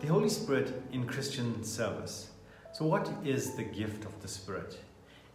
[0.00, 2.30] The Holy Spirit in Christian service.
[2.72, 4.78] So, what is the gift of the Spirit?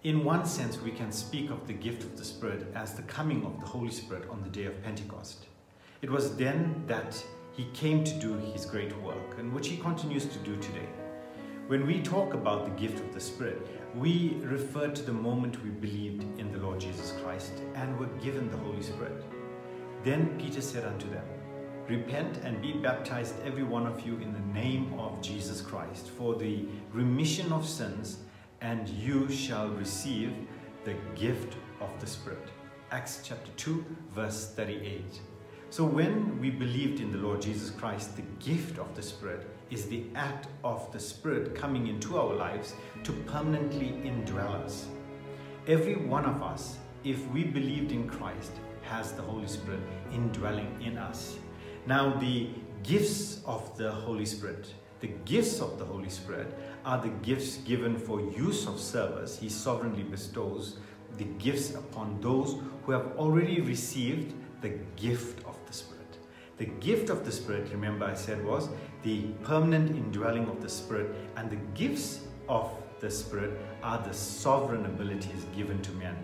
[0.03, 3.45] In one sense, we can speak of the gift of the Spirit as the coming
[3.45, 5.45] of the Holy Spirit on the day of Pentecost.
[6.01, 10.25] It was then that he came to do his great work, and which he continues
[10.25, 10.89] to do today.
[11.67, 15.69] When we talk about the gift of the Spirit, we refer to the moment we
[15.69, 19.23] believed in the Lord Jesus Christ and were given the Holy Spirit.
[20.03, 21.25] Then Peter said unto them,
[21.87, 26.33] Repent and be baptized, every one of you, in the name of Jesus Christ, for
[26.33, 28.17] the remission of sins,
[28.61, 30.33] and you shall receive
[30.83, 32.49] the gift of the Spirit.
[32.89, 33.85] Acts chapter 2,
[34.15, 35.19] verse 38.
[35.69, 39.85] So, when we believed in the Lord Jesus Christ, the gift of the Spirit is
[39.85, 42.73] the act of the Spirit coming into our lives
[43.03, 44.87] to permanently indwell us.
[45.67, 49.81] Every one of us, if we believed in Christ, has the Holy Spirit
[50.11, 51.37] indwelling in us.
[51.87, 52.49] Now, the
[52.81, 56.47] gifts of the Holy Spirit, the gifts of the Holy Spirit
[56.83, 59.37] are the gifts given for use of service.
[59.37, 60.77] He sovereignly bestows
[61.17, 66.17] the gifts upon those who have already received the gift of the Spirit.
[66.57, 68.69] The gift of the Spirit, remember I said, was
[69.03, 74.85] the permanent indwelling of the Spirit, and the gifts of the Spirit are the sovereign
[74.85, 76.15] abilities given to men.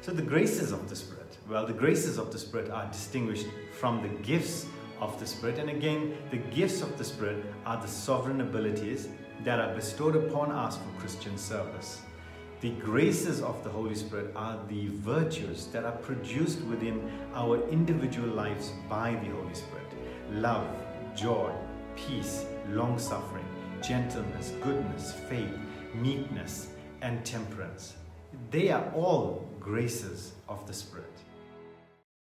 [0.00, 4.02] So, the graces of the Spirit, well, the graces of the Spirit are distinguished from
[4.02, 4.66] the gifts
[5.00, 5.58] of the Spirit.
[5.58, 9.08] And again, the gifts of the Spirit are the sovereign abilities
[9.44, 12.02] that are bestowed upon us for Christian service.
[12.60, 18.28] The graces of the Holy Spirit are the virtues that are produced within our individual
[18.28, 19.86] lives by the Holy Spirit
[20.32, 20.66] love,
[21.14, 21.52] joy,
[21.94, 23.44] peace, long suffering,
[23.82, 25.56] gentleness, goodness, faith,
[25.94, 26.70] meekness,
[27.02, 27.94] and temperance.
[28.50, 31.04] They are all graces of the Spirit.